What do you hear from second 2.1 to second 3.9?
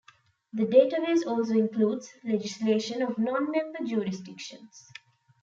legislation of non-member